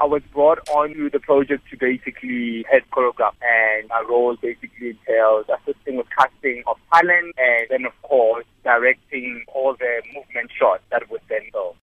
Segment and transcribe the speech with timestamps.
[0.00, 4.96] I was brought on with the project to basically head choreograph and my role basically
[4.96, 10.82] entails assisting with casting of talent and then of course directing all the movement shots
[10.90, 11.02] that.